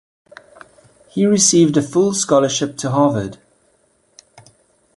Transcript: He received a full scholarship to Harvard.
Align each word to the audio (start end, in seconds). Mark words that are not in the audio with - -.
He 1.09 1.27
received 1.27 1.77
a 1.77 1.81
full 1.83 2.15
scholarship 2.15 2.75
to 2.77 2.89
Harvard. 2.89 3.37